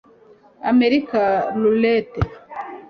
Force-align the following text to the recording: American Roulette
American 0.71 1.53
Roulette 1.61 2.17